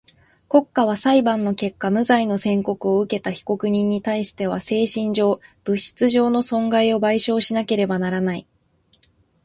[0.49, 8.47] 国家は裁判の結果無罪の宣告をうけた被告人にたいしては精神上、物質上の損害を賠償しなければならない。